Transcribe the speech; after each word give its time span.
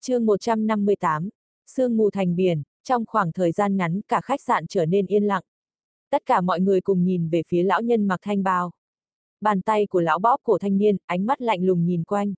chương 0.00 0.26
158, 0.26 1.28
Sương 1.66 1.96
mù 1.96 2.10
thành 2.10 2.36
biển, 2.36 2.62
trong 2.84 3.04
khoảng 3.06 3.32
thời 3.32 3.52
gian 3.52 3.76
ngắn 3.76 4.00
cả 4.08 4.20
khách 4.20 4.40
sạn 4.40 4.66
trở 4.66 4.86
nên 4.86 5.06
yên 5.06 5.24
lặng. 5.24 5.42
Tất 6.10 6.22
cả 6.26 6.40
mọi 6.40 6.60
người 6.60 6.80
cùng 6.80 7.04
nhìn 7.04 7.28
về 7.28 7.42
phía 7.48 7.62
lão 7.62 7.82
nhân 7.82 8.06
mặc 8.06 8.20
thanh 8.22 8.42
bào. 8.42 8.72
Bàn 9.40 9.60
tay 9.62 9.86
của 9.86 10.00
lão 10.00 10.18
bóp 10.18 10.40
cổ 10.42 10.58
thanh 10.58 10.78
niên, 10.78 10.96
ánh 11.06 11.26
mắt 11.26 11.42
lạnh 11.42 11.64
lùng 11.64 11.84
nhìn 11.86 12.04
quanh. 12.04 12.34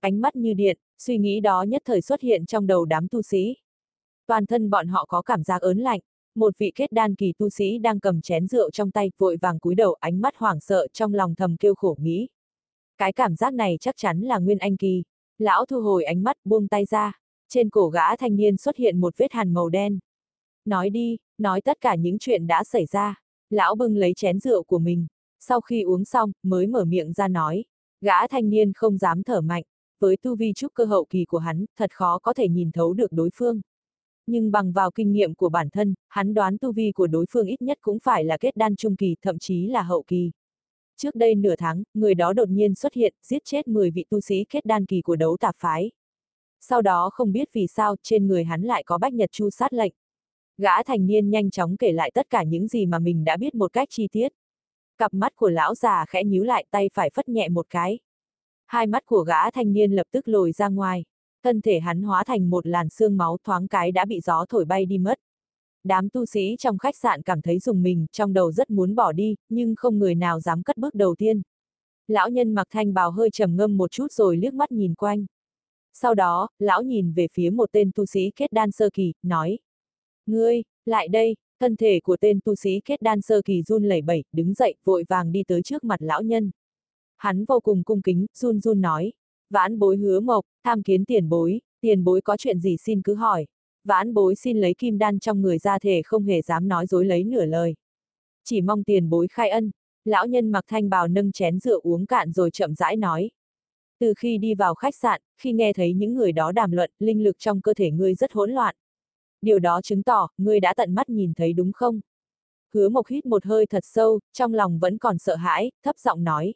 Ánh 0.00 0.20
mắt 0.20 0.36
như 0.36 0.54
điện, 0.54 0.78
suy 0.98 1.18
nghĩ 1.18 1.40
đó 1.40 1.62
nhất 1.62 1.82
thời 1.84 2.00
xuất 2.00 2.20
hiện 2.20 2.46
trong 2.46 2.66
đầu 2.66 2.84
đám 2.84 3.08
tu 3.08 3.22
sĩ. 3.22 3.56
Toàn 4.26 4.46
thân 4.46 4.70
bọn 4.70 4.88
họ 4.88 5.04
có 5.08 5.22
cảm 5.22 5.42
giác 5.42 5.62
ớn 5.62 5.78
lạnh, 5.78 6.00
một 6.34 6.58
vị 6.58 6.72
kết 6.74 6.92
đan 6.92 7.14
kỳ 7.14 7.32
tu 7.38 7.50
sĩ 7.50 7.78
đang 7.78 8.00
cầm 8.00 8.20
chén 8.20 8.46
rượu 8.46 8.70
trong 8.70 8.90
tay, 8.90 9.10
vội 9.18 9.36
vàng 9.40 9.58
cúi 9.58 9.74
đầu 9.74 9.96
ánh 10.00 10.20
mắt 10.20 10.36
hoảng 10.36 10.60
sợ 10.60 10.86
trong 10.92 11.14
lòng 11.14 11.34
thầm 11.34 11.56
kêu 11.56 11.74
khổ 11.74 11.96
nghĩ. 12.00 12.28
Cái 12.98 13.12
cảm 13.12 13.36
giác 13.36 13.54
này 13.54 13.76
chắc 13.80 13.96
chắn 13.96 14.20
là 14.20 14.38
Nguyên 14.38 14.58
Anh 14.58 14.76
kỳ. 14.76 15.02
Lão 15.42 15.66
thu 15.66 15.80
hồi 15.80 16.04
ánh 16.04 16.22
mắt, 16.22 16.36
buông 16.44 16.68
tay 16.68 16.84
ra. 16.84 17.12
Trên 17.48 17.70
cổ 17.70 17.88
gã 17.88 18.16
thanh 18.16 18.36
niên 18.36 18.56
xuất 18.56 18.76
hiện 18.76 19.00
một 19.00 19.14
vết 19.16 19.32
hàn 19.32 19.54
màu 19.54 19.68
đen. 19.68 19.98
Nói 20.64 20.90
đi, 20.90 21.16
nói 21.38 21.60
tất 21.60 21.80
cả 21.80 21.94
những 21.94 22.18
chuyện 22.18 22.46
đã 22.46 22.64
xảy 22.64 22.86
ra. 22.86 23.20
Lão 23.50 23.74
bưng 23.74 23.96
lấy 23.96 24.12
chén 24.16 24.38
rượu 24.38 24.62
của 24.62 24.78
mình. 24.78 25.06
Sau 25.40 25.60
khi 25.60 25.82
uống 25.82 26.04
xong, 26.04 26.32
mới 26.42 26.66
mở 26.66 26.84
miệng 26.84 27.12
ra 27.12 27.28
nói. 27.28 27.64
Gã 28.00 28.26
thanh 28.26 28.50
niên 28.50 28.72
không 28.72 28.98
dám 28.98 29.22
thở 29.22 29.40
mạnh. 29.40 29.62
Với 30.00 30.16
tu 30.16 30.36
vi 30.36 30.52
trúc 30.52 30.74
cơ 30.74 30.84
hậu 30.84 31.04
kỳ 31.10 31.24
của 31.24 31.38
hắn, 31.38 31.64
thật 31.78 31.90
khó 31.92 32.18
có 32.18 32.34
thể 32.34 32.48
nhìn 32.48 32.72
thấu 32.72 32.92
được 32.92 33.12
đối 33.12 33.30
phương. 33.34 33.60
Nhưng 34.26 34.50
bằng 34.50 34.72
vào 34.72 34.90
kinh 34.90 35.12
nghiệm 35.12 35.34
của 35.34 35.48
bản 35.48 35.70
thân, 35.70 35.94
hắn 36.08 36.34
đoán 36.34 36.58
tu 36.58 36.72
vi 36.72 36.92
của 36.92 37.06
đối 37.06 37.26
phương 37.30 37.46
ít 37.46 37.62
nhất 37.62 37.78
cũng 37.80 37.98
phải 37.98 38.24
là 38.24 38.36
kết 38.38 38.56
đan 38.56 38.76
trung 38.76 38.96
kỳ, 38.96 39.16
thậm 39.22 39.38
chí 39.38 39.66
là 39.66 39.82
hậu 39.82 40.02
kỳ. 40.02 40.30
Trước 41.02 41.14
đây 41.14 41.34
nửa 41.34 41.56
tháng, 41.56 41.82
người 41.94 42.14
đó 42.14 42.32
đột 42.32 42.48
nhiên 42.48 42.74
xuất 42.74 42.94
hiện, 42.94 43.14
giết 43.22 43.44
chết 43.44 43.68
10 43.68 43.90
vị 43.90 44.04
tu 44.10 44.20
sĩ 44.20 44.44
kết 44.48 44.64
đan 44.64 44.86
kỳ 44.86 45.02
của 45.02 45.16
đấu 45.16 45.36
tạp 45.40 45.56
phái. 45.58 45.90
Sau 46.60 46.82
đó 46.82 47.10
không 47.12 47.32
biết 47.32 47.48
vì 47.52 47.66
sao, 47.66 47.96
trên 48.02 48.26
người 48.26 48.44
hắn 48.44 48.62
lại 48.62 48.82
có 48.86 48.98
bách 48.98 49.12
nhật 49.12 49.32
chu 49.32 49.50
sát 49.50 49.72
lệnh. 49.72 49.92
Gã 50.58 50.82
thành 50.82 51.06
niên 51.06 51.30
nhanh 51.30 51.50
chóng 51.50 51.76
kể 51.76 51.92
lại 51.92 52.10
tất 52.14 52.30
cả 52.30 52.42
những 52.42 52.68
gì 52.68 52.86
mà 52.86 52.98
mình 52.98 53.24
đã 53.24 53.36
biết 53.36 53.54
một 53.54 53.72
cách 53.72 53.88
chi 53.90 54.08
tiết. 54.12 54.32
Cặp 54.98 55.14
mắt 55.14 55.32
của 55.36 55.48
lão 55.48 55.74
già 55.74 56.04
khẽ 56.08 56.24
nhíu 56.24 56.44
lại 56.44 56.66
tay 56.70 56.90
phải 56.94 57.10
phất 57.10 57.28
nhẹ 57.28 57.48
một 57.48 57.66
cái. 57.70 57.98
Hai 58.66 58.86
mắt 58.86 59.06
của 59.06 59.22
gã 59.22 59.50
thanh 59.50 59.72
niên 59.72 59.92
lập 59.92 60.06
tức 60.10 60.28
lồi 60.28 60.52
ra 60.52 60.68
ngoài. 60.68 61.04
Thân 61.44 61.60
thể 61.60 61.80
hắn 61.80 62.02
hóa 62.02 62.24
thành 62.24 62.50
một 62.50 62.66
làn 62.66 62.88
xương 62.88 63.16
máu 63.16 63.38
thoáng 63.44 63.68
cái 63.68 63.92
đã 63.92 64.04
bị 64.04 64.20
gió 64.20 64.44
thổi 64.48 64.64
bay 64.64 64.86
đi 64.86 64.98
mất. 64.98 65.18
Đám 65.84 66.08
tu 66.08 66.26
sĩ 66.26 66.56
trong 66.58 66.78
khách 66.78 66.96
sạn 66.96 67.22
cảm 67.22 67.42
thấy 67.42 67.58
dùng 67.58 67.82
mình, 67.82 68.06
trong 68.12 68.32
đầu 68.32 68.52
rất 68.52 68.70
muốn 68.70 68.94
bỏ 68.94 69.12
đi, 69.12 69.34
nhưng 69.48 69.74
không 69.76 69.98
người 69.98 70.14
nào 70.14 70.40
dám 70.40 70.62
cất 70.62 70.76
bước 70.76 70.94
đầu 70.94 71.14
tiên. 71.18 71.42
Lão 72.08 72.30
nhân 72.30 72.54
mặc 72.54 72.66
thanh 72.70 72.94
bào 72.94 73.10
hơi 73.10 73.30
trầm 73.30 73.56
ngâm 73.56 73.76
một 73.76 73.90
chút 73.90 74.12
rồi 74.12 74.36
liếc 74.36 74.54
mắt 74.54 74.72
nhìn 74.72 74.94
quanh. 74.94 75.26
Sau 75.94 76.14
đó, 76.14 76.48
lão 76.58 76.82
nhìn 76.82 77.12
về 77.12 77.26
phía 77.32 77.50
một 77.50 77.72
tên 77.72 77.90
tu 77.94 78.06
sĩ 78.06 78.30
kết 78.36 78.52
đan 78.52 78.72
sơ 78.72 78.90
kỳ, 78.90 79.12
nói. 79.22 79.58
Ngươi, 80.26 80.62
lại 80.84 81.08
đây, 81.08 81.36
thân 81.60 81.76
thể 81.76 82.00
của 82.00 82.16
tên 82.16 82.40
tu 82.44 82.54
sĩ 82.54 82.80
kết 82.84 83.02
đan 83.02 83.22
sơ 83.22 83.42
kỳ 83.44 83.62
run 83.62 83.84
lẩy 83.84 84.02
bẩy, 84.02 84.24
đứng 84.32 84.54
dậy, 84.54 84.74
vội 84.84 85.04
vàng 85.08 85.32
đi 85.32 85.42
tới 85.46 85.62
trước 85.62 85.84
mặt 85.84 86.02
lão 86.02 86.22
nhân. 86.22 86.50
Hắn 87.16 87.44
vô 87.44 87.60
cùng 87.60 87.84
cung 87.84 88.02
kính, 88.02 88.26
run 88.34 88.60
run 88.60 88.80
nói. 88.80 89.12
Vãn 89.50 89.78
bối 89.78 89.96
hứa 89.96 90.20
mộc, 90.20 90.44
tham 90.64 90.82
kiến 90.82 91.04
tiền 91.04 91.28
bối, 91.28 91.60
tiền 91.80 92.04
bối 92.04 92.20
có 92.20 92.36
chuyện 92.36 92.58
gì 92.58 92.76
xin 92.76 93.02
cứ 93.02 93.14
hỏi. 93.14 93.46
Vãn 93.84 94.14
bối 94.14 94.34
xin 94.34 94.60
lấy 94.60 94.74
kim 94.74 94.98
đan 94.98 95.18
trong 95.18 95.42
người 95.42 95.58
ra 95.58 95.78
thể 95.78 96.02
không 96.04 96.24
hề 96.24 96.42
dám 96.42 96.68
nói 96.68 96.86
dối 96.86 97.04
lấy 97.04 97.24
nửa 97.24 97.44
lời. 97.44 97.74
Chỉ 98.44 98.60
mong 98.60 98.84
tiền 98.84 99.10
bối 99.10 99.28
khai 99.28 99.48
ân, 99.48 99.70
lão 100.04 100.26
nhân 100.26 100.52
mặc 100.52 100.64
thanh 100.68 100.90
bào 100.90 101.08
nâng 101.08 101.32
chén 101.32 101.58
rượu 101.58 101.80
uống 101.80 102.06
cạn 102.06 102.32
rồi 102.32 102.50
chậm 102.50 102.74
rãi 102.74 102.96
nói. 102.96 103.30
Từ 104.00 104.14
khi 104.16 104.38
đi 104.38 104.54
vào 104.54 104.74
khách 104.74 104.94
sạn, 104.94 105.20
khi 105.38 105.52
nghe 105.52 105.72
thấy 105.72 105.94
những 105.94 106.14
người 106.14 106.32
đó 106.32 106.52
đàm 106.52 106.70
luận, 106.72 106.90
linh 106.98 107.22
lực 107.22 107.38
trong 107.38 107.60
cơ 107.60 107.74
thể 107.74 107.90
ngươi 107.90 108.14
rất 108.14 108.32
hỗn 108.32 108.50
loạn. 108.50 108.74
Điều 109.42 109.58
đó 109.58 109.80
chứng 109.82 110.02
tỏ, 110.02 110.28
ngươi 110.38 110.60
đã 110.60 110.74
tận 110.74 110.94
mắt 110.94 111.08
nhìn 111.08 111.34
thấy 111.34 111.52
đúng 111.52 111.72
không? 111.72 112.00
Hứa 112.74 112.88
mộc 112.88 113.06
hít 113.06 113.26
một 113.26 113.44
hơi 113.44 113.66
thật 113.66 113.84
sâu, 113.84 114.20
trong 114.32 114.54
lòng 114.54 114.78
vẫn 114.78 114.98
còn 114.98 115.18
sợ 115.18 115.36
hãi, 115.36 115.70
thấp 115.84 115.98
giọng 115.98 116.24
nói. 116.24 116.54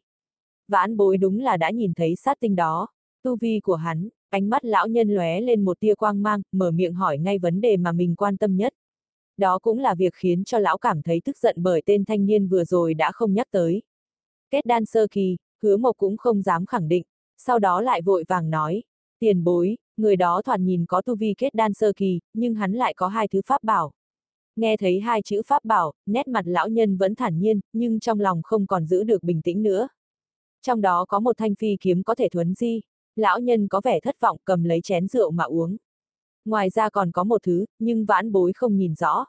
Vãn 0.68 0.96
bối 0.96 1.16
đúng 1.16 1.40
là 1.40 1.56
đã 1.56 1.70
nhìn 1.70 1.94
thấy 1.94 2.16
sát 2.16 2.36
tinh 2.40 2.56
đó. 2.56 2.88
Tu 3.26 3.36
vi 3.36 3.60
của 3.60 3.74
hắn, 3.74 4.08
ánh 4.30 4.50
mắt 4.50 4.64
lão 4.64 4.88
nhân 4.88 5.08
lóe 5.08 5.40
lên 5.40 5.64
một 5.64 5.80
tia 5.80 5.94
quang 5.94 6.22
mang, 6.22 6.42
mở 6.52 6.70
miệng 6.70 6.94
hỏi 6.94 7.18
ngay 7.18 7.38
vấn 7.38 7.60
đề 7.60 7.76
mà 7.76 7.92
mình 7.92 8.14
quan 8.16 8.36
tâm 8.36 8.56
nhất. 8.56 8.72
Đó 9.36 9.58
cũng 9.58 9.78
là 9.78 9.94
việc 9.94 10.14
khiến 10.14 10.44
cho 10.44 10.58
lão 10.58 10.78
cảm 10.78 11.02
thấy 11.02 11.20
tức 11.24 11.38
giận 11.38 11.56
bởi 11.58 11.82
tên 11.86 12.04
thanh 12.04 12.26
niên 12.26 12.48
vừa 12.48 12.64
rồi 12.64 12.94
đã 12.94 13.12
không 13.12 13.34
nhắc 13.34 13.46
tới. 13.50 13.82
Kết 14.50 14.66
đan 14.66 14.86
sơ 14.86 15.06
kỳ, 15.10 15.36
hứa 15.62 15.76
mộc 15.76 15.96
cũng 15.96 16.16
không 16.16 16.42
dám 16.42 16.66
khẳng 16.66 16.88
định, 16.88 17.02
sau 17.36 17.58
đó 17.58 17.80
lại 17.80 18.02
vội 18.02 18.24
vàng 18.28 18.50
nói, 18.50 18.82
tiền 19.18 19.44
bối, 19.44 19.76
người 19.96 20.16
đó 20.16 20.42
thoạt 20.44 20.60
nhìn 20.60 20.86
có 20.86 21.02
tu 21.02 21.16
vi 21.16 21.34
kết 21.38 21.54
đan 21.54 21.74
sơ 21.74 21.92
kỳ, 21.96 22.20
nhưng 22.34 22.54
hắn 22.54 22.72
lại 22.72 22.94
có 22.94 23.08
hai 23.08 23.28
thứ 23.28 23.40
pháp 23.46 23.64
bảo. 23.64 23.92
Nghe 24.56 24.76
thấy 24.76 25.00
hai 25.00 25.22
chữ 25.22 25.42
pháp 25.46 25.64
bảo, 25.64 25.92
nét 26.06 26.28
mặt 26.28 26.46
lão 26.46 26.68
nhân 26.68 26.96
vẫn 26.96 27.14
thản 27.14 27.38
nhiên, 27.38 27.60
nhưng 27.72 28.00
trong 28.00 28.20
lòng 28.20 28.42
không 28.44 28.66
còn 28.66 28.86
giữ 28.86 29.04
được 29.04 29.22
bình 29.22 29.42
tĩnh 29.42 29.62
nữa. 29.62 29.88
Trong 30.62 30.80
đó 30.80 31.04
có 31.08 31.20
một 31.20 31.36
thanh 31.36 31.54
phi 31.54 31.76
kiếm 31.80 32.02
có 32.02 32.14
thể 32.14 32.28
thuấn 32.28 32.54
di, 32.54 32.80
lão 33.16 33.40
nhân 33.40 33.68
có 33.68 33.80
vẻ 33.84 34.00
thất 34.00 34.20
vọng 34.20 34.38
cầm 34.44 34.64
lấy 34.64 34.80
chén 34.80 35.08
rượu 35.08 35.30
mà 35.30 35.44
uống. 35.44 35.76
Ngoài 36.44 36.70
ra 36.70 36.90
còn 36.90 37.12
có 37.12 37.24
một 37.24 37.42
thứ, 37.42 37.66
nhưng 37.78 38.04
vãn 38.04 38.32
bối 38.32 38.52
không 38.52 38.76
nhìn 38.76 38.94
rõ. 38.94 39.24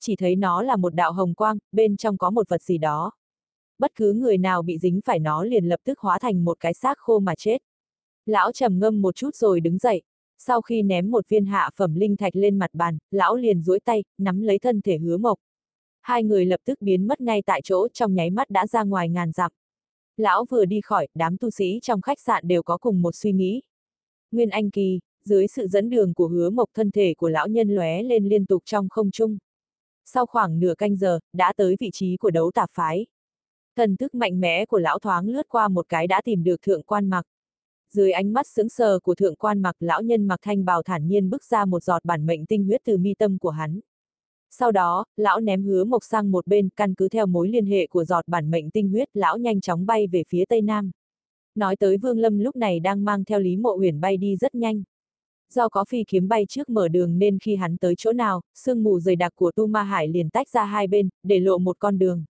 Chỉ 0.00 0.16
thấy 0.16 0.36
nó 0.36 0.62
là 0.62 0.76
một 0.76 0.94
đạo 0.94 1.12
hồng 1.12 1.34
quang, 1.34 1.58
bên 1.72 1.96
trong 1.96 2.18
có 2.18 2.30
một 2.30 2.48
vật 2.48 2.62
gì 2.62 2.78
đó. 2.78 3.12
Bất 3.78 3.94
cứ 3.94 4.12
người 4.12 4.38
nào 4.38 4.62
bị 4.62 4.78
dính 4.78 5.00
phải 5.04 5.18
nó 5.18 5.44
liền 5.44 5.64
lập 5.64 5.80
tức 5.84 5.98
hóa 5.98 6.18
thành 6.18 6.44
một 6.44 6.60
cái 6.60 6.74
xác 6.74 6.98
khô 6.98 7.18
mà 7.18 7.34
chết. 7.38 7.58
Lão 8.26 8.52
trầm 8.52 8.78
ngâm 8.78 9.02
một 9.02 9.16
chút 9.16 9.34
rồi 9.34 9.60
đứng 9.60 9.78
dậy. 9.78 10.02
Sau 10.38 10.60
khi 10.60 10.82
ném 10.82 11.10
một 11.10 11.28
viên 11.28 11.46
hạ 11.46 11.70
phẩm 11.76 11.94
linh 11.94 12.16
thạch 12.16 12.36
lên 12.36 12.58
mặt 12.58 12.70
bàn, 12.72 12.98
lão 13.10 13.36
liền 13.36 13.62
duỗi 13.62 13.80
tay, 13.80 14.04
nắm 14.18 14.40
lấy 14.40 14.58
thân 14.58 14.80
thể 14.80 14.98
hứa 14.98 15.16
mộc. 15.16 15.38
Hai 16.00 16.24
người 16.24 16.44
lập 16.44 16.60
tức 16.64 16.82
biến 16.82 17.06
mất 17.06 17.20
ngay 17.20 17.42
tại 17.46 17.60
chỗ 17.64 17.88
trong 17.88 18.14
nháy 18.14 18.30
mắt 18.30 18.50
đã 18.50 18.66
ra 18.66 18.82
ngoài 18.82 19.08
ngàn 19.08 19.32
dặm. 19.32 19.52
Lão 20.18 20.44
vừa 20.44 20.64
đi 20.64 20.80
khỏi, 20.80 21.08
đám 21.14 21.36
tu 21.36 21.50
sĩ 21.50 21.78
trong 21.82 22.00
khách 22.00 22.20
sạn 22.20 22.48
đều 22.48 22.62
có 22.62 22.78
cùng 22.78 23.02
một 23.02 23.14
suy 23.14 23.32
nghĩ. 23.32 23.62
Nguyên 24.30 24.48
Anh 24.48 24.70
Kỳ, 24.70 25.00
dưới 25.24 25.46
sự 25.46 25.66
dẫn 25.66 25.90
đường 25.90 26.14
của 26.14 26.28
hứa 26.28 26.50
mộc 26.50 26.68
thân 26.74 26.90
thể 26.90 27.14
của 27.14 27.28
lão 27.28 27.48
nhân 27.48 27.68
lóe 27.68 28.02
lên 28.02 28.28
liên 28.28 28.46
tục 28.46 28.62
trong 28.66 28.88
không 28.88 29.10
trung. 29.10 29.38
Sau 30.04 30.26
khoảng 30.26 30.60
nửa 30.60 30.74
canh 30.78 30.96
giờ, 30.96 31.18
đã 31.32 31.52
tới 31.56 31.76
vị 31.80 31.90
trí 31.92 32.16
của 32.16 32.30
đấu 32.30 32.50
tạp 32.54 32.70
phái. 32.72 33.06
Thần 33.76 33.96
thức 33.96 34.14
mạnh 34.14 34.40
mẽ 34.40 34.66
của 34.66 34.78
lão 34.78 34.98
thoáng 34.98 35.28
lướt 35.28 35.48
qua 35.48 35.68
một 35.68 35.88
cái 35.88 36.06
đã 36.06 36.22
tìm 36.24 36.44
được 36.44 36.62
thượng 36.62 36.82
quan 36.82 37.10
mặc. 37.10 37.26
Dưới 37.92 38.12
ánh 38.12 38.32
mắt 38.32 38.46
sững 38.46 38.68
sờ 38.68 39.00
của 39.00 39.14
thượng 39.14 39.36
quan 39.36 39.62
mặc 39.62 39.76
lão 39.80 40.02
nhân 40.02 40.26
mặc 40.26 40.38
thanh 40.42 40.64
bào 40.64 40.82
thản 40.82 41.08
nhiên 41.08 41.30
bước 41.30 41.44
ra 41.44 41.64
một 41.64 41.82
giọt 41.82 42.04
bản 42.04 42.26
mệnh 42.26 42.46
tinh 42.46 42.64
huyết 42.64 42.80
từ 42.84 42.96
mi 42.96 43.14
tâm 43.14 43.38
của 43.38 43.50
hắn. 43.50 43.80
Sau 44.50 44.72
đó, 44.72 45.04
lão 45.16 45.40
ném 45.40 45.62
hứa 45.62 45.84
mộc 45.84 46.04
sang 46.04 46.30
một 46.30 46.46
bên, 46.46 46.68
căn 46.76 46.94
cứ 46.94 47.08
theo 47.08 47.26
mối 47.26 47.48
liên 47.48 47.66
hệ 47.66 47.86
của 47.86 48.04
giọt 48.04 48.28
bản 48.28 48.50
mệnh 48.50 48.70
tinh 48.70 48.88
huyết, 48.88 49.08
lão 49.14 49.38
nhanh 49.38 49.60
chóng 49.60 49.86
bay 49.86 50.06
về 50.06 50.22
phía 50.28 50.44
tây 50.44 50.62
nam. 50.62 50.90
Nói 51.54 51.76
tới 51.76 51.96
Vương 51.96 52.18
Lâm 52.18 52.38
lúc 52.38 52.56
này 52.56 52.80
đang 52.80 53.04
mang 53.04 53.24
theo 53.24 53.40
Lý 53.40 53.56
Mộ 53.56 53.76
huyền 53.76 54.00
bay 54.00 54.16
đi 54.16 54.36
rất 54.36 54.54
nhanh. 54.54 54.82
Do 55.52 55.68
có 55.68 55.84
phi 55.84 56.04
kiếm 56.08 56.28
bay 56.28 56.46
trước 56.48 56.68
mở 56.68 56.88
đường 56.88 57.18
nên 57.18 57.38
khi 57.38 57.56
hắn 57.56 57.76
tới 57.76 57.94
chỗ 57.98 58.12
nào, 58.12 58.40
sương 58.54 58.82
mù 58.82 59.00
dày 59.00 59.16
đặc 59.16 59.32
của 59.36 59.52
Tu 59.52 59.66
Ma 59.66 59.82
Hải 59.82 60.08
liền 60.08 60.30
tách 60.30 60.48
ra 60.48 60.64
hai 60.64 60.86
bên, 60.86 61.08
để 61.22 61.40
lộ 61.40 61.58
một 61.58 61.76
con 61.78 61.98
đường. 61.98 62.24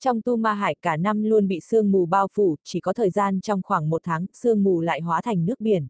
Trong 0.00 0.22
Tu 0.22 0.36
Ma 0.36 0.52
Hải 0.52 0.74
cả 0.82 0.96
năm 0.96 1.22
luôn 1.22 1.48
bị 1.48 1.60
sương 1.60 1.90
mù 1.90 2.06
bao 2.06 2.28
phủ, 2.32 2.56
chỉ 2.64 2.80
có 2.80 2.92
thời 2.92 3.10
gian 3.10 3.40
trong 3.40 3.62
khoảng 3.62 3.90
một 3.90 4.02
tháng, 4.04 4.26
sương 4.32 4.62
mù 4.64 4.80
lại 4.80 5.00
hóa 5.00 5.20
thành 5.22 5.46
nước 5.46 5.60
biển. 5.60 5.86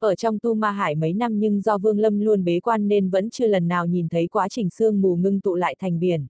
Ở 0.00 0.14
trong 0.14 0.38
tu 0.38 0.54
ma 0.54 0.70
hải 0.70 0.94
mấy 0.94 1.12
năm 1.12 1.38
nhưng 1.38 1.60
do 1.60 1.78
Vương 1.78 1.98
Lâm 1.98 2.20
luôn 2.20 2.44
bế 2.44 2.60
quan 2.60 2.88
nên 2.88 3.10
vẫn 3.10 3.30
chưa 3.30 3.46
lần 3.46 3.68
nào 3.68 3.86
nhìn 3.86 4.08
thấy 4.08 4.26
quá 4.26 4.48
trình 4.48 4.70
sương 4.70 5.00
mù 5.00 5.16
ngưng 5.16 5.40
tụ 5.40 5.54
lại 5.54 5.74
thành 5.78 5.98
biển. 5.98 6.26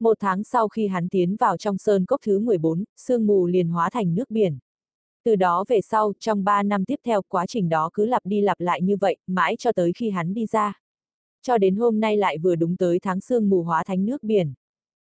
Một 0.00 0.16
tháng 0.20 0.44
sau 0.44 0.68
khi 0.68 0.86
hắn 0.86 1.08
tiến 1.08 1.36
vào 1.36 1.56
trong 1.56 1.78
sơn 1.78 2.06
cốc 2.06 2.20
thứ 2.24 2.38
14, 2.38 2.84
sương 2.96 3.26
mù 3.26 3.46
liền 3.46 3.68
hóa 3.68 3.90
thành 3.90 4.14
nước 4.14 4.30
biển. 4.30 4.58
Từ 5.24 5.36
đó 5.36 5.64
về 5.68 5.80
sau, 5.80 6.12
trong 6.18 6.44
3 6.44 6.62
năm 6.62 6.84
tiếp 6.84 7.00
theo, 7.04 7.22
quá 7.28 7.46
trình 7.46 7.68
đó 7.68 7.90
cứ 7.94 8.06
lặp 8.06 8.26
đi 8.26 8.40
lặp 8.40 8.60
lại 8.60 8.82
như 8.82 8.96
vậy, 8.96 9.16
mãi 9.26 9.56
cho 9.58 9.72
tới 9.72 9.92
khi 9.92 10.10
hắn 10.10 10.34
đi 10.34 10.46
ra. 10.46 10.80
Cho 11.42 11.58
đến 11.58 11.76
hôm 11.76 12.00
nay 12.00 12.16
lại 12.16 12.38
vừa 12.38 12.54
đúng 12.54 12.76
tới 12.76 12.98
tháng 13.02 13.20
sương 13.20 13.48
mù 13.48 13.62
hóa 13.62 13.84
thành 13.84 14.06
nước 14.06 14.22
biển. 14.22 14.54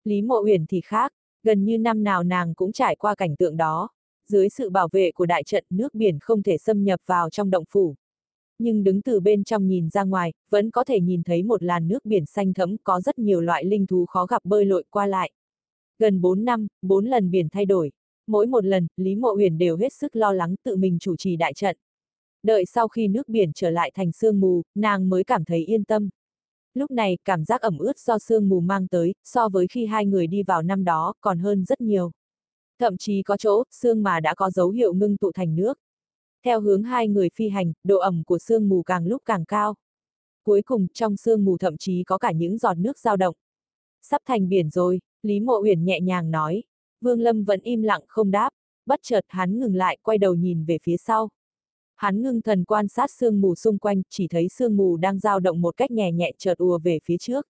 Lý 0.03 0.21
Mộ 0.21 0.43
Uyển 0.43 0.65
thì 0.65 0.81
khác, 0.81 1.11
gần 1.43 1.63
như 1.63 1.77
năm 1.77 2.03
nào 2.03 2.23
nàng 2.23 2.53
cũng 2.55 2.71
trải 2.71 2.95
qua 2.95 3.15
cảnh 3.15 3.35
tượng 3.35 3.57
đó 3.57 3.89
dưới 4.27 4.49
sự 4.49 4.69
bảo 4.69 4.87
vệ 4.91 5.11
của 5.11 5.25
đại 5.25 5.43
trận 5.43 5.65
nước 5.69 5.93
biển 5.93 6.17
không 6.21 6.43
thể 6.43 6.57
xâm 6.57 6.83
nhập 6.83 6.99
vào 7.05 7.29
trong 7.29 7.49
động 7.49 7.63
phủ. 7.69 7.95
Nhưng 8.59 8.83
đứng 8.83 9.01
từ 9.01 9.19
bên 9.19 9.43
trong 9.43 9.67
nhìn 9.67 9.89
ra 9.89 10.03
ngoài, 10.03 10.33
vẫn 10.49 10.71
có 10.71 10.83
thể 10.83 10.99
nhìn 10.99 11.23
thấy 11.23 11.43
một 11.43 11.63
làn 11.63 11.87
nước 11.87 12.05
biển 12.05 12.25
xanh 12.25 12.53
thẫm 12.53 12.75
có 12.83 13.01
rất 13.01 13.19
nhiều 13.19 13.41
loại 13.41 13.65
linh 13.65 13.87
thú 13.87 14.05
khó 14.05 14.25
gặp 14.25 14.45
bơi 14.45 14.65
lội 14.65 14.83
qua 14.89 15.07
lại. 15.07 15.31
Gần 15.99 16.21
4 16.21 16.45
năm, 16.45 16.67
4 16.81 17.05
lần 17.05 17.31
biển 17.31 17.47
thay 17.51 17.65
đổi. 17.65 17.91
Mỗi 18.27 18.47
một 18.47 18.65
lần, 18.65 18.87
Lý 18.97 19.15
Mộ 19.15 19.31
Huyền 19.33 19.57
đều 19.57 19.77
hết 19.77 19.93
sức 19.93 20.15
lo 20.15 20.33
lắng 20.33 20.55
tự 20.63 20.75
mình 20.75 20.97
chủ 20.99 21.15
trì 21.15 21.35
đại 21.35 21.53
trận. 21.53 21.77
Đợi 22.43 22.65
sau 22.65 22.87
khi 22.87 23.07
nước 23.07 23.29
biển 23.29 23.51
trở 23.55 23.69
lại 23.69 23.91
thành 23.93 24.11
sương 24.11 24.39
mù, 24.39 24.61
nàng 24.75 25.09
mới 25.09 25.23
cảm 25.23 25.45
thấy 25.45 25.65
yên 25.65 25.83
tâm. 25.83 26.09
Lúc 26.73 26.91
này, 26.91 27.17
cảm 27.25 27.45
giác 27.45 27.61
ẩm 27.61 27.77
ướt 27.77 27.99
do 27.99 28.19
sương 28.19 28.49
mù 28.49 28.59
mang 28.59 28.87
tới, 28.87 29.13
so 29.23 29.49
với 29.49 29.67
khi 29.67 29.85
hai 29.85 30.05
người 30.05 30.27
đi 30.27 30.43
vào 30.43 30.61
năm 30.61 30.83
đó, 30.83 31.13
còn 31.21 31.39
hơn 31.39 31.65
rất 31.65 31.81
nhiều. 31.81 32.11
Thậm 32.83 32.97
chí 32.97 33.23
có 33.23 33.37
chỗ, 33.37 33.63
xương 33.71 34.03
mà 34.03 34.19
đã 34.19 34.35
có 34.35 34.49
dấu 34.49 34.69
hiệu 34.69 34.93
ngưng 34.93 35.17
tụ 35.17 35.31
thành 35.31 35.55
nước. 35.55 35.79
Theo 36.45 36.61
hướng 36.61 36.83
hai 36.83 37.07
người 37.07 37.29
phi 37.35 37.49
hành, 37.49 37.73
độ 37.83 37.97
ẩm 37.97 38.23
của 38.25 38.37
sương 38.37 38.69
mù 38.69 38.83
càng 38.83 39.07
lúc 39.07 39.21
càng 39.25 39.45
cao. 39.45 39.75
Cuối 40.43 40.61
cùng, 40.61 40.87
trong 40.93 41.17
sương 41.17 41.45
mù 41.45 41.57
thậm 41.57 41.77
chí 41.77 42.03
có 42.03 42.17
cả 42.17 42.31
những 42.31 42.57
giọt 42.57 42.73
nước 42.73 42.99
dao 42.99 43.17
động. 43.17 43.35
Sắp 44.01 44.21
thành 44.25 44.49
biển 44.49 44.69
rồi, 44.69 44.99
Lý 45.21 45.39
Mộ 45.39 45.61
Uyển 45.63 45.83
nhẹ 45.83 45.99
nhàng 46.01 46.31
nói. 46.31 46.63
Vương 47.01 47.19
Lâm 47.19 47.43
vẫn 47.43 47.59
im 47.61 47.81
lặng 47.81 48.01
không 48.07 48.31
đáp, 48.31 48.49
bất 48.85 48.99
chợt 49.03 49.25
hắn 49.27 49.59
ngừng 49.59 49.75
lại 49.75 49.97
quay 50.03 50.17
đầu 50.17 50.35
nhìn 50.35 50.65
về 50.65 50.77
phía 50.83 50.97
sau. 50.97 51.29
Hắn 51.95 52.21
ngưng 52.21 52.41
thần 52.41 52.63
quan 52.63 52.87
sát 52.87 53.11
sương 53.11 53.41
mù 53.41 53.55
xung 53.55 53.77
quanh, 53.77 54.01
chỉ 54.09 54.27
thấy 54.27 54.47
sương 54.49 54.77
mù 54.77 54.97
đang 54.97 55.19
dao 55.19 55.39
động 55.39 55.61
một 55.61 55.77
cách 55.77 55.91
nhẹ 55.91 56.11
nhẹ 56.11 56.31
chợt 56.37 56.57
ùa 56.57 56.79
về 56.83 56.99
phía 57.03 57.17
trước. 57.17 57.47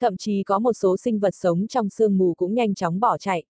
Thậm 0.00 0.16
chí 0.16 0.42
có 0.42 0.58
một 0.58 0.72
số 0.72 0.96
sinh 0.96 1.18
vật 1.18 1.34
sống 1.34 1.66
trong 1.66 1.88
sương 1.90 2.18
mù 2.18 2.34
cũng 2.34 2.54
nhanh 2.54 2.74
chóng 2.74 3.00
bỏ 3.00 3.18
chạy. 3.18 3.44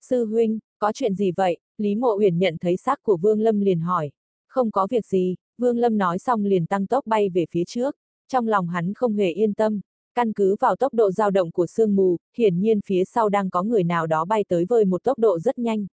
Sư 0.00 0.24
huynh, 0.24 0.58
có 0.78 0.92
chuyện 0.92 1.14
gì 1.14 1.32
vậy? 1.36 1.58
Lý 1.78 1.94
Mộ 1.94 2.16
Uyển 2.18 2.38
nhận 2.38 2.56
thấy 2.60 2.76
xác 2.76 3.02
của 3.02 3.16
Vương 3.16 3.40
Lâm 3.40 3.60
liền 3.60 3.80
hỏi. 3.80 4.10
Không 4.48 4.70
có 4.70 4.86
việc 4.90 5.06
gì, 5.06 5.36
Vương 5.58 5.78
Lâm 5.78 5.98
nói 5.98 6.18
xong 6.18 6.44
liền 6.44 6.66
tăng 6.66 6.86
tốc 6.86 7.06
bay 7.06 7.28
về 7.28 7.44
phía 7.50 7.64
trước. 7.64 7.96
Trong 8.28 8.48
lòng 8.48 8.68
hắn 8.68 8.94
không 8.94 9.14
hề 9.14 9.30
yên 9.30 9.54
tâm. 9.54 9.80
Căn 10.14 10.32
cứ 10.32 10.56
vào 10.60 10.76
tốc 10.76 10.94
độ 10.94 11.10
dao 11.10 11.30
động 11.30 11.50
của 11.50 11.66
sương 11.66 11.96
mù, 11.96 12.16
hiển 12.36 12.60
nhiên 12.60 12.80
phía 12.86 13.04
sau 13.04 13.28
đang 13.28 13.50
có 13.50 13.62
người 13.62 13.84
nào 13.84 14.06
đó 14.06 14.24
bay 14.24 14.44
tới 14.48 14.64
với 14.68 14.84
một 14.84 15.04
tốc 15.04 15.18
độ 15.18 15.38
rất 15.38 15.58
nhanh. 15.58 15.86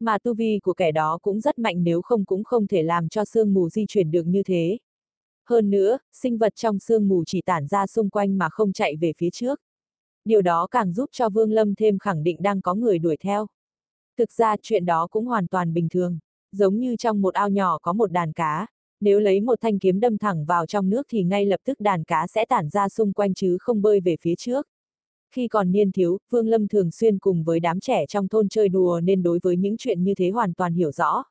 Mà 0.00 0.18
tu 0.18 0.34
vi 0.34 0.58
của 0.62 0.74
kẻ 0.74 0.92
đó 0.92 1.18
cũng 1.22 1.40
rất 1.40 1.58
mạnh 1.58 1.84
nếu 1.84 2.02
không 2.02 2.24
cũng 2.24 2.44
không 2.44 2.66
thể 2.66 2.82
làm 2.82 3.08
cho 3.08 3.24
sương 3.24 3.54
mù 3.54 3.68
di 3.68 3.84
chuyển 3.88 4.10
được 4.10 4.22
như 4.26 4.42
thế. 4.42 4.78
Hơn 5.46 5.70
nữa, 5.70 5.98
sinh 6.12 6.38
vật 6.38 6.52
trong 6.56 6.78
sương 6.78 7.08
mù 7.08 7.24
chỉ 7.26 7.42
tản 7.42 7.66
ra 7.66 7.86
xung 7.86 8.10
quanh 8.10 8.38
mà 8.38 8.48
không 8.50 8.72
chạy 8.72 8.96
về 8.96 9.12
phía 9.16 9.30
trước. 9.30 9.60
Điều 10.28 10.42
đó 10.42 10.66
càng 10.70 10.92
giúp 10.92 11.08
cho 11.12 11.28
Vương 11.28 11.52
Lâm 11.52 11.74
thêm 11.74 11.98
khẳng 11.98 12.22
định 12.22 12.36
đang 12.42 12.60
có 12.60 12.74
người 12.74 12.98
đuổi 12.98 13.16
theo. 13.16 13.46
Thực 14.18 14.32
ra 14.32 14.56
chuyện 14.62 14.84
đó 14.86 15.06
cũng 15.10 15.26
hoàn 15.26 15.46
toàn 15.46 15.74
bình 15.74 15.88
thường. 15.88 16.18
Giống 16.52 16.78
như 16.78 16.96
trong 16.96 17.20
một 17.20 17.34
ao 17.34 17.48
nhỏ 17.48 17.78
có 17.82 17.92
một 17.92 18.12
đàn 18.12 18.32
cá, 18.32 18.66
nếu 19.00 19.20
lấy 19.20 19.40
một 19.40 19.60
thanh 19.60 19.78
kiếm 19.78 20.00
đâm 20.00 20.18
thẳng 20.18 20.44
vào 20.44 20.66
trong 20.66 20.90
nước 20.90 21.06
thì 21.10 21.22
ngay 21.22 21.46
lập 21.46 21.60
tức 21.64 21.80
đàn 21.80 22.04
cá 22.04 22.26
sẽ 22.26 22.44
tản 22.44 22.68
ra 22.68 22.88
xung 22.88 23.12
quanh 23.12 23.34
chứ 23.34 23.56
không 23.60 23.82
bơi 23.82 24.00
về 24.00 24.16
phía 24.20 24.34
trước. 24.38 24.66
Khi 25.34 25.48
còn 25.48 25.72
niên 25.72 25.92
thiếu, 25.92 26.18
Vương 26.30 26.48
Lâm 26.48 26.68
thường 26.68 26.90
xuyên 26.90 27.18
cùng 27.18 27.44
với 27.44 27.60
đám 27.60 27.80
trẻ 27.80 28.06
trong 28.06 28.28
thôn 28.28 28.48
chơi 28.48 28.68
đùa 28.68 29.00
nên 29.00 29.22
đối 29.22 29.38
với 29.42 29.56
những 29.56 29.76
chuyện 29.78 30.04
như 30.04 30.14
thế 30.14 30.30
hoàn 30.30 30.54
toàn 30.54 30.74
hiểu 30.74 30.92
rõ. 30.92 31.22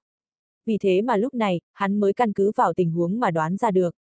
Vì 0.65 0.77
thế 0.77 1.01
mà 1.01 1.17
lúc 1.17 1.33
này, 1.33 1.61
hắn 1.73 1.99
mới 1.99 2.13
căn 2.13 2.33
cứ 2.33 2.51
vào 2.55 2.73
tình 2.73 2.91
huống 2.91 3.19
mà 3.19 3.31
đoán 3.31 3.57
ra 3.57 3.71
được. 3.71 3.95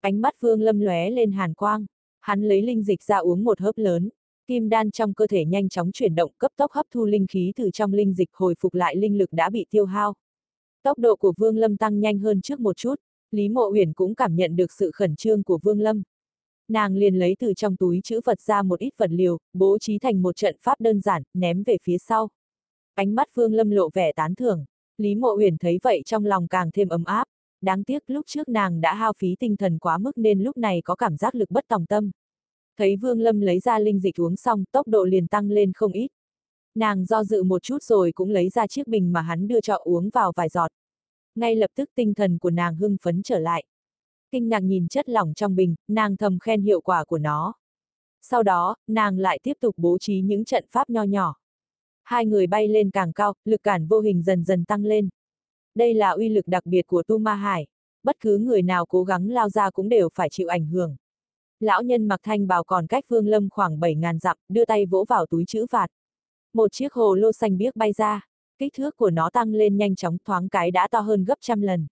Ánh 0.00 0.20
mắt 0.20 0.34
Vương 0.40 0.60
Lâm 0.60 0.80
lóe 0.80 1.10
lên 1.10 1.32
hàn 1.32 1.54
quang. 1.54 1.86
Hắn 2.20 2.42
lấy 2.42 2.62
linh 2.62 2.82
dịch 2.82 3.02
ra 3.02 3.16
uống 3.16 3.44
một 3.44 3.60
hớp 3.60 3.78
lớn. 3.78 4.10
Kim 4.46 4.68
đan 4.68 4.90
trong 4.90 5.14
cơ 5.14 5.26
thể 5.26 5.44
nhanh 5.44 5.68
chóng 5.68 5.92
chuyển 5.92 6.14
động 6.14 6.32
cấp 6.38 6.52
tốc 6.56 6.72
hấp 6.72 6.86
thu 6.90 7.04
linh 7.04 7.26
khí 7.26 7.52
từ 7.56 7.70
trong 7.70 7.92
linh 7.92 8.14
dịch 8.14 8.28
hồi 8.32 8.54
phục 8.60 8.74
lại 8.74 8.96
linh 8.96 9.18
lực 9.18 9.32
đã 9.32 9.50
bị 9.50 9.66
tiêu 9.70 9.84
hao. 9.84 10.14
Tốc 10.82 10.98
độ 10.98 11.16
của 11.16 11.32
Vương 11.36 11.56
Lâm 11.56 11.76
tăng 11.76 12.00
nhanh 12.00 12.18
hơn 12.18 12.40
trước 12.40 12.60
một 12.60 12.76
chút, 12.76 12.94
Lý 13.30 13.48
Mộ 13.48 13.70
Uyển 13.72 13.92
cũng 13.92 14.14
cảm 14.14 14.36
nhận 14.36 14.56
được 14.56 14.72
sự 14.72 14.90
khẩn 14.94 15.16
trương 15.16 15.42
của 15.42 15.58
Vương 15.62 15.80
Lâm. 15.80 16.02
Nàng 16.68 16.96
liền 16.96 17.14
lấy 17.14 17.36
từ 17.38 17.54
trong 17.54 17.76
túi 17.76 18.00
chữ 18.04 18.20
vật 18.24 18.40
ra 18.40 18.62
một 18.62 18.78
ít 18.78 18.90
vật 18.96 19.10
liều, 19.10 19.38
bố 19.52 19.78
trí 19.78 19.98
thành 19.98 20.22
một 20.22 20.36
trận 20.36 20.56
pháp 20.60 20.80
đơn 20.80 21.00
giản, 21.00 21.22
ném 21.34 21.62
về 21.62 21.76
phía 21.82 21.98
sau. 21.98 22.28
Ánh 22.94 23.14
mắt 23.14 23.28
Vương 23.34 23.54
Lâm 23.54 23.70
lộ 23.70 23.90
vẻ 23.94 24.12
tán 24.12 24.34
thưởng. 24.34 24.64
Lý 24.98 25.14
Mộ 25.14 25.36
Uyển 25.36 25.58
thấy 25.58 25.78
vậy 25.82 26.02
trong 26.04 26.24
lòng 26.24 26.48
càng 26.48 26.70
thêm 26.70 26.88
ấm 26.88 27.04
áp. 27.04 27.24
Đáng 27.60 27.84
tiếc 27.84 28.02
lúc 28.06 28.26
trước 28.26 28.48
nàng 28.48 28.80
đã 28.80 28.94
hao 28.94 29.12
phí 29.12 29.36
tinh 29.38 29.56
thần 29.56 29.78
quá 29.78 29.98
mức 29.98 30.18
nên 30.18 30.42
lúc 30.42 30.56
này 30.56 30.82
có 30.84 30.94
cảm 30.94 31.16
giác 31.16 31.34
lực 31.34 31.50
bất 31.50 31.64
tòng 31.68 31.86
tâm. 31.86 32.10
Thấy 32.78 32.96
Vương 32.96 33.20
Lâm 33.20 33.40
lấy 33.40 33.60
ra 33.60 33.78
linh 33.78 34.00
dịch 34.00 34.20
uống 34.20 34.36
xong, 34.36 34.64
tốc 34.72 34.88
độ 34.88 35.04
liền 35.04 35.26
tăng 35.26 35.50
lên 35.50 35.72
không 35.72 35.92
ít. 35.92 36.08
Nàng 36.74 37.04
do 37.04 37.24
dự 37.24 37.42
một 37.42 37.62
chút 37.62 37.82
rồi 37.82 38.12
cũng 38.12 38.30
lấy 38.30 38.48
ra 38.48 38.66
chiếc 38.66 38.86
bình 38.86 39.12
mà 39.12 39.20
hắn 39.20 39.48
đưa 39.48 39.60
cho 39.60 39.74
uống 39.74 40.10
vào 40.10 40.32
vài 40.36 40.48
giọt. 40.48 40.70
Ngay 41.34 41.56
lập 41.56 41.70
tức 41.74 41.90
tinh 41.94 42.14
thần 42.14 42.38
của 42.38 42.50
nàng 42.50 42.76
hưng 42.76 42.96
phấn 43.02 43.22
trở 43.22 43.38
lại. 43.38 43.64
Kinh 44.30 44.48
ngạc 44.48 44.60
nhìn 44.60 44.88
chất 44.88 45.08
lỏng 45.08 45.34
trong 45.34 45.56
bình, 45.56 45.74
nàng 45.88 46.16
thầm 46.16 46.38
khen 46.38 46.62
hiệu 46.62 46.80
quả 46.80 47.04
của 47.04 47.18
nó. 47.18 47.54
Sau 48.22 48.42
đó, 48.42 48.76
nàng 48.86 49.18
lại 49.18 49.38
tiếp 49.42 49.52
tục 49.60 49.74
bố 49.78 49.98
trí 49.98 50.20
những 50.20 50.44
trận 50.44 50.64
pháp 50.70 50.90
nho 50.90 51.02
nhỏ. 51.02 51.34
Hai 52.02 52.26
người 52.26 52.46
bay 52.46 52.68
lên 52.68 52.90
càng 52.90 53.12
cao, 53.12 53.34
lực 53.44 53.62
cản 53.62 53.86
vô 53.86 54.00
hình 54.00 54.22
dần 54.22 54.44
dần 54.44 54.64
tăng 54.64 54.84
lên. 54.84 55.08
Đây 55.74 55.94
là 55.94 56.10
uy 56.10 56.28
lực 56.28 56.48
đặc 56.48 56.66
biệt 56.66 56.86
của 56.86 57.02
Tu 57.02 57.18
Ma 57.18 57.34
Hải. 57.34 57.66
Bất 58.02 58.16
cứ 58.20 58.38
người 58.38 58.62
nào 58.62 58.86
cố 58.86 59.04
gắng 59.04 59.30
lao 59.30 59.48
ra 59.50 59.70
cũng 59.70 59.88
đều 59.88 60.08
phải 60.14 60.28
chịu 60.30 60.48
ảnh 60.48 60.66
hưởng. 60.66 60.96
Lão 61.64 61.82
nhân 61.82 62.08
mặc 62.08 62.20
thanh 62.22 62.46
bào 62.46 62.64
còn 62.64 62.86
cách 62.86 63.04
Vương 63.08 63.26
Lâm 63.26 63.48
khoảng 63.50 63.80
7.000 63.80 64.18
dặm, 64.18 64.36
đưa 64.48 64.64
tay 64.64 64.86
vỗ 64.86 65.04
vào 65.08 65.26
túi 65.26 65.44
chữ 65.46 65.66
vạt. 65.70 65.90
Một 66.54 66.72
chiếc 66.72 66.92
hồ 66.92 67.14
lô 67.14 67.32
xanh 67.32 67.58
biếc 67.58 67.76
bay 67.76 67.92
ra, 67.92 68.26
kích 68.58 68.72
thước 68.76 68.96
của 68.96 69.10
nó 69.10 69.30
tăng 69.30 69.52
lên 69.54 69.76
nhanh 69.76 69.94
chóng 69.94 70.16
thoáng 70.24 70.48
cái 70.48 70.70
đã 70.70 70.88
to 70.90 71.00
hơn 71.00 71.24
gấp 71.24 71.34
trăm 71.40 71.60
lần. 71.60 71.86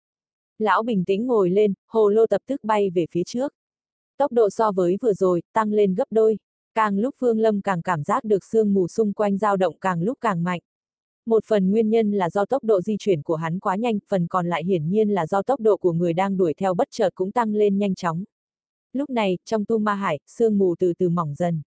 Lão 0.58 0.82
bình 0.82 1.04
tĩnh 1.04 1.26
ngồi 1.26 1.50
lên, 1.50 1.74
hồ 1.88 2.08
lô 2.08 2.26
tập 2.26 2.42
tức 2.46 2.64
bay 2.64 2.90
về 2.90 3.06
phía 3.10 3.22
trước. 3.26 3.54
Tốc 4.18 4.32
độ 4.32 4.50
so 4.50 4.72
với 4.72 4.96
vừa 5.02 5.12
rồi, 5.12 5.42
tăng 5.52 5.72
lên 5.72 5.94
gấp 5.94 6.04
đôi. 6.10 6.38
Càng 6.74 6.98
lúc 6.98 7.14
Phương 7.18 7.38
Lâm 7.38 7.60
càng 7.60 7.82
cảm 7.82 8.02
giác 8.02 8.24
được 8.24 8.44
sương 8.44 8.74
mù 8.74 8.88
xung 8.88 9.12
quanh 9.12 9.38
dao 9.38 9.56
động 9.56 9.76
càng 9.80 10.02
lúc 10.02 10.18
càng 10.20 10.42
mạnh. 10.42 10.60
Một 11.26 11.44
phần 11.46 11.70
nguyên 11.70 11.90
nhân 11.90 12.12
là 12.12 12.30
do 12.30 12.44
tốc 12.44 12.64
độ 12.64 12.80
di 12.80 12.96
chuyển 12.98 13.22
của 13.22 13.36
hắn 13.36 13.58
quá 13.58 13.76
nhanh, 13.76 13.98
phần 14.08 14.26
còn 14.26 14.46
lại 14.46 14.64
hiển 14.64 14.88
nhiên 14.88 15.10
là 15.10 15.26
do 15.26 15.42
tốc 15.42 15.60
độ 15.60 15.76
của 15.76 15.92
người 15.92 16.12
đang 16.12 16.36
đuổi 16.36 16.54
theo 16.54 16.74
bất 16.74 16.88
chợt 16.90 17.10
cũng 17.14 17.32
tăng 17.32 17.54
lên 17.54 17.78
nhanh 17.78 17.94
chóng. 17.94 18.24
Lúc 18.92 19.10
này, 19.10 19.38
trong 19.44 19.64
tu 19.64 19.78
ma 19.78 19.94
hải, 19.94 20.20
sương 20.26 20.58
mù 20.58 20.74
từ 20.78 20.92
từ 20.98 21.08
mỏng 21.08 21.34
dần. 21.34 21.62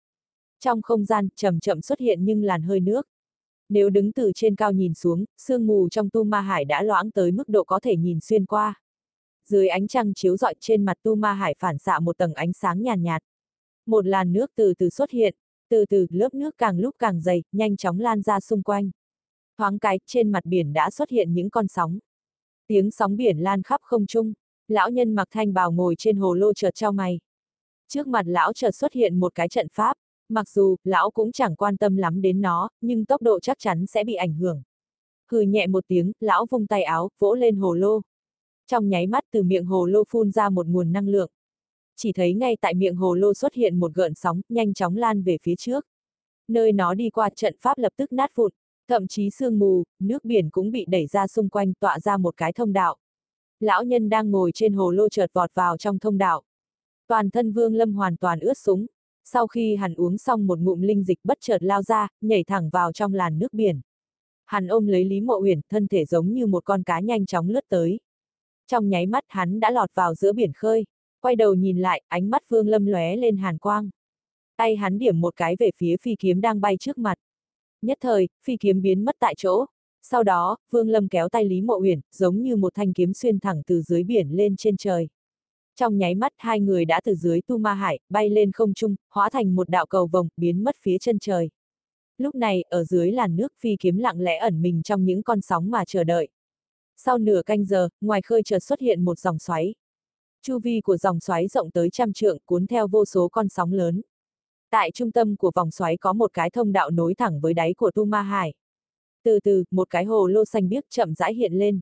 Trong 0.60 0.82
không 0.82 1.06
gian, 1.06 1.28
chậm 1.36 1.60
chậm 1.60 1.82
xuất 1.82 2.00
hiện 2.00 2.26
nhưng 2.26 2.44
làn 2.44 2.62
hơi 2.62 2.80
nước. 2.80 3.08
Nếu 3.70 3.90
đứng 3.90 4.12
từ 4.12 4.32
trên 4.36 4.56
cao 4.56 4.72
nhìn 4.72 4.94
xuống, 4.94 5.26
sương 5.38 5.68
mù 5.68 5.90
trong 5.90 6.10
tu 6.10 6.24
ma 6.24 6.42
hải 6.42 6.66
đã 6.66 6.82
loãng 6.82 7.12
tới 7.12 7.32
mức 7.32 7.50
độ 7.50 7.64
có 7.64 7.80
thể 7.80 7.96
nhìn 7.96 8.20
xuyên 8.22 8.46
qua. 8.46 8.82
Dưới 9.48 9.68
ánh 9.68 9.88
trăng 9.88 10.14
chiếu 10.14 10.38
rọi 10.38 10.56
trên 10.60 10.86
mặt 10.86 10.98
tu 11.04 11.16
ma 11.16 11.34
hải 11.34 11.56
phản 11.60 11.78
xạ 11.78 12.00
một 12.00 12.18
tầng 12.18 12.34
ánh 12.34 12.54
sáng 12.54 12.82
nhàn 12.82 13.04
nhạt, 13.04 13.22
nhạt. 13.22 13.24
Một 13.86 14.06
làn 14.06 14.34
nước 14.34 14.52
từ 14.56 14.74
từ 14.74 14.90
xuất 14.90 15.12
hiện, 15.12 15.36
từ 15.70 15.86
từ 15.86 16.08
lớp 16.10 16.34
nước 16.34 16.56
càng 16.58 16.80
lúc 16.80 16.96
càng 17.00 17.22
dày, 17.22 17.44
nhanh 17.52 17.78
chóng 17.78 18.00
lan 18.00 18.22
ra 18.22 18.40
xung 18.40 18.64
quanh. 18.64 18.92
Thoáng 19.58 19.80
cái, 19.80 20.00
trên 20.06 20.32
mặt 20.32 20.46
biển 20.46 20.74
đã 20.74 20.90
xuất 20.90 21.10
hiện 21.10 21.34
những 21.34 21.50
con 21.50 21.68
sóng. 21.68 22.00
Tiếng 22.68 22.92
sóng 22.92 23.16
biển 23.16 23.38
lan 23.38 23.64
khắp 23.64 23.82
không 23.84 24.06
trung, 24.06 24.34
lão 24.68 24.90
nhân 24.90 25.16
mặc 25.16 25.28
thanh 25.32 25.54
bào 25.54 25.72
ngồi 25.72 25.96
trên 25.98 26.18
hồ 26.18 26.34
lô 26.34 26.54
chợt 26.54 26.76
trao 26.76 26.92
mày. 26.92 27.20
Trước 27.88 28.08
mặt 28.08 28.26
lão 28.26 28.54
chợt 28.54 28.72
xuất 28.72 28.94
hiện 28.94 29.20
một 29.20 29.36
cái 29.36 29.50
trận 29.50 29.68
pháp, 29.74 29.98
mặc 30.30 30.50
dù, 30.50 30.76
lão 30.84 31.12
cũng 31.12 31.32
chẳng 31.32 31.56
quan 31.56 31.78
tâm 31.78 31.96
lắm 31.96 32.22
đến 32.22 32.42
nó, 32.42 32.70
nhưng 32.82 33.06
tốc 33.06 33.22
độ 33.22 33.40
chắc 33.40 33.60
chắn 33.60 33.86
sẽ 33.86 34.04
bị 34.04 34.14
ảnh 34.14 34.34
hưởng. 34.34 34.64
Hừ 35.32 35.42
nhẹ 35.42 35.68
một 35.68 35.84
tiếng, 35.88 36.12
lão 36.20 36.46
vung 36.50 36.68
tay 36.68 36.84
áo, 36.84 37.10
vỗ 37.20 37.34
lên 37.34 37.56
hồ 37.56 37.74
lô. 37.74 38.02
Trong 38.68 38.90
nháy 38.90 39.08
mắt 39.08 39.24
từ 39.32 39.44
miệng 39.44 39.66
hồ 39.66 39.86
lô 39.86 40.04
phun 40.10 40.32
ra 40.32 40.50
một 40.50 40.68
nguồn 40.68 40.92
năng 40.92 41.08
lượng. 41.08 41.30
Chỉ 41.96 42.14
thấy 42.14 42.34
ngay 42.34 42.58
tại 42.62 42.74
miệng 42.74 42.96
hồ 42.96 43.16
lô 43.16 43.34
xuất 43.34 43.54
hiện 43.54 43.80
một 43.80 43.94
gợn 43.94 44.14
sóng, 44.14 44.42
nhanh 44.50 44.74
chóng 44.74 44.98
lan 44.98 45.24
về 45.24 45.38
phía 45.42 45.56
trước. 45.56 45.86
Nơi 46.48 46.72
nó 46.72 46.94
đi 46.94 47.10
qua 47.10 47.30
trận 47.36 47.56
pháp 47.60 47.78
lập 47.78 47.94
tức 47.98 48.14
nát 48.14 48.36
vụn, 48.36 48.52
thậm 48.88 49.08
chí 49.08 49.30
sương 49.30 49.60
mù, 49.60 49.84
nước 50.00 50.26
biển 50.26 50.50
cũng 50.50 50.72
bị 50.72 50.86
đẩy 50.90 51.08
ra 51.08 51.28
xung 51.28 51.50
quanh 51.50 51.74
tọa 51.74 52.00
ra 52.00 52.18
một 52.18 52.38
cái 52.38 52.54
thông 52.54 52.74
đạo. 52.74 52.98
Lão 53.66 53.84
nhân 53.84 54.10
đang 54.10 54.32
ngồi 54.32 54.52
trên 54.54 54.74
hồ 54.74 54.92
lô 54.92 55.10
chợt 55.10 55.34
vọt 55.34 55.54
vào 55.54 55.78
trong 55.78 56.00
thông 56.00 56.18
đạo. 56.18 56.44
Toàn 57.08 57.30
thân 57.30 57.52
vương 57.52 57.76
lâm 57.76 57.94
hoàn 57.94 58.18
toàn 58.18 58.40
ướt 58.40 58.58
súng. 58.58 58.86
Sau 59.24 59.48
khi 59.48 59.76
hắn 59.76 59.94
uống 59.96 60.18
xong 60.18 60.48
một 60.48 60.60
ngụm 60.60 60.82
linh 60.82 61.04
dịch 61.04 61.20
bất 61.24 61.38
chợt 61.42 61.64
lao 61.64 61.84
ra, 61.84 62.08
nhảy 62.22 62.44
thẳng 62.44 62.70
vào 62.70 62.92
trong 62.92 63.14
làn 63.14 63.40
nước 63.40 63.54
biển. 63.54 63.82
Hắn 64.46 64.68
ôm 64.68 64.88
lấy 64.88 65.06
Lý 65.06 65.22
Mộ 65.22 65.40
Uyển, 65.42 65.62
thân 65.70 65.88
thể 65.88 66.06
giống 66.06 66.34
như 66.34 66.48
một 66.48 66.66
con 66.66 66.84
cá 66.84 67.00
nhanh 67.00 67.26
chóng 67.26 67.50
lướt 67.50 67.66
tới. 67.70 68.00
Trong 68.68 68.90
nháy 68.90 69.06
mắt 69.06 69.24
hắn 69.28 69.60
đã 69.60 69.72
lọt 69.72 69.90
vào 69.96 70.16
giữa 70.16 70.34
biển 70.34 70.52
khơi, 70.54 70.86
quay 71.22 71.36
đầu 71.36 71.54
nhìn 71.54 71.78
lại, 71.78 72.02
ánh 72.08 72.30
mắt 72.30 72.50
Vương 72.50 72.68
Lâm 72.68 72.86
lóe 72.86 73.16
lên 73.16 73.38
hàn 73.38 73.58
quang. 73.58 73.90
Tay 74.58 74.76
hắn 74.76 74.98
điểm 74.98 75.22
một 75.22 75.36
cái 75.36 75.56
về 75.60 75.70
phía 75.78 75.98
phi 75.98 76.16
kiếm 76.20 76.42
đang 76.42 76.62
bay 76.62 76.78
trước 76.78 76.98
mặt. 76.98 77.18
Nhất 77.82 77.98
thời, 78.02 78.28
phi 78.44 78.58
kiếm 78.58 78.82
biến 78.82 79.06
mất 79.06 79.16
tại 79.20 79.34
chỗ. 79.38 79.66
Sau 80.12 80.24
đó, 80.24 80.58
Vương 80.72 80.90
Lâm 80.90 81.08
kéo 81.08 81.30
tay 81.30 81.46
Lý 81.46 81.62
Mộ 81.62 81.78
Uyển, 81.80 82.00
giống 82.12 82.42
như 82.42 82.56
một 82.56 82.74
thanh 82.74 82.94
kiếm 82.94 83.14
xuyên 83.14 83.40
thẳng 83.40 83.62
từ 83.68 83.82
dưới 83.82 84.04
biển 84.04 84.30
lên 84.30 84.56
trên 84.56 84.78
trời. 84.78 85.08
Trong 85.76 85.98
nháy 85.98 86.16
mắt 86.16 86.32
hai 86.38 86.60
người 86.60 86.86
đã 86.86 87.02
từ 87.04 87.16
dưới 87.16 87.42
tu 87.42 87.58
ma 87.58 87.74
hải, 87.74 88.00
bay 88.10 88.30
lên 88.30 88.52
không 88.52 88.74
trung, 88.74 88.96
hóa 89.10 89.30
thành 89.30 89.56
một 89.56 89.70
đạo 89.70 89.86
cầu 89.86 90.08
vồng, 90.08 90.28
biến 90.38 90.64
mất 90.64 90.76
phía 90.82 90.98
chân 90.98 91.20
trời. 91.20 91.50
Lúc 92.18 92.36
này, 92.36 92.62
ở 92.62 92.84
dưới 92.84 93.12
làn 93.12 93.36
nước 93.36 93.54
phi 93.60 93.76
kiếm 93.80 93.98
lặng 93.98 94.22
lẽ 94.22 94.38
ẩn 94.38 94.62
mình 94.62 94.84
trong 94.84 95.06
những 95.06 95.24
con 95.24 95.42
sóng 95.42 95.70
mà 95.72 95.86
chờ 95.86 96.04
đợi. 96.04 96.28
Sau 96.98 97.18
nửa 97.18 97.42
canh 97.46 97.66
giờ, 97.66 97.90
ngoài 98.02 98.22
khơi 98.22 98.44
chợt 98.44 98.60
xuất 98.60 98.80
hiện 98.80 99.06
một 99.06 99.20
dòng 99.20 99.40
xoáy. 99.40 99.76
Chu 100.42 100.60
vi 100.60 100.82
của 100.82 100.98
dòng 100.98 101.20
xoáy 101.20 101.48
rộng 101.48 101.72
tới 101.72 101.90
trăm 101.90 102.14
trượng, 102.14 102.38
cuốn 102.46 102.68
theo 102.68 102.88
vô 102.88 103.06
số 103.06 103.28
con 103.28 103.50
sóng 103.50 103.74
lớn. 103.74 104.02
Tại 104.70 104.92
trung 104.92 105.12
tâm 105.12 105.36
của 105.36 105.52
vòng 105.56 105.72
xoáy 105.72 105.98
có 105.98 106.14
một 106.14 106.34
cái 106.34 106.50
thông 106.50 106.72
đạo 106.72 106.90
nối 106.90 107.16
thẳng 107.16 107.40
với 107.40 107.54
đáy 107.54 107.74
của 107.74 107.92
Tu 107.92 108.06
Ma 108.06 108.22
Hải. 108.22 108.54
Từ 109.26 109.40
từ, 109.44 109.64
một 109.72 109.90
cái 109.90 110.06
hồ 110.06 110.28
lô 110.28 110.46
xanh 110.46 110.70
biếc 110.70 110.84
chậm 110.90 111.14
rãi 111.16 111.34
hiện 111.34 111.54
lên. 111.54 111.80